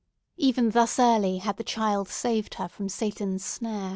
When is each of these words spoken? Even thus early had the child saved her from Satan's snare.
Even 0.37 0.71
thus 0.71 0.97
early 0.97 1.37
had 1.37 1.57
the 1.57 1.63
child 1.63 2.07
saved 2.07 2.55
her 2.55 2.67
from 2.67 2.89
Satan's 2.89 3.45
snare. 3.45 3.89